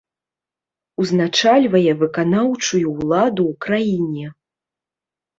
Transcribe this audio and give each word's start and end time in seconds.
Узначальвае 1.01 1.91
выканаўчую 2.03 2.85
ўладу 2.93 3.43
ў 3.51 3.53
краіне. 3.67 4.25